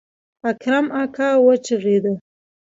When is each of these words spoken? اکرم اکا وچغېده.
اکرم 0.49 0.87
اکا 1.01 1.29
وچغېده. 1.45 2.13